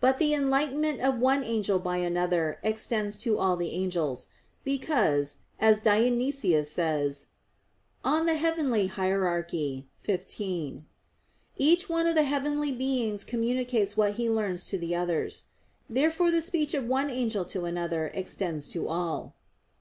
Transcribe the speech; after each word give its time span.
But 0.00 0.18
the 0.18 0.34
enlightenment 0.34 1.00
of 1.00 1.20
one 1.20 1.44
angel 1.44 1.78
by 1.78 1.98
another 1.98 2.58
extends 2.64 3.14
to 3.18 3.38
all 3.38 3.56
the 3.56 3.70
angels, 3.70 4.26
because, 4.64 5.36
as 5.60 5.78
Dionysius 5.78 6.68
says 6.68 7.26
(Coel. 8.02 8.26
Hier. 8.26 9.44
xv): 9.46 10.82
"Each 11.56 11.88
one 11.88 12.06
of 12.08 12.16
the 12.16 12.24
heavenly 12.24 12.72
beings 12.72 13.22
communicates 13.22 13.96
what 13.96 14.14
he 14.14 14.28
learns 14.28 14.64
to 14.64 14.76
the 14.76 14.96
others." 14.96 15.44
Therefore 15.88 16.32
the 16.32 16.42
speech 16.42 16.74
of 16.74 16.86
one 16.88 17.08
angel 17.08 17.44
to 17.44 17.64
another 17.64 18.10
extends 18.12 18.66
to 18.66 18.88
all. 18.88 19.36